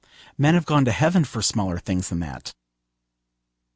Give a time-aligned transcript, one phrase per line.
[0.35, 2.55] Men have gone to heaven for smaller things than that.